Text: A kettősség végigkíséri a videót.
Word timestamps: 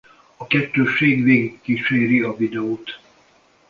A 0.37 0.47
kettősség 0.47 1.23
végigkíséri 1.23 2.21
a 2.21 2.35
videót. 2.35 2.99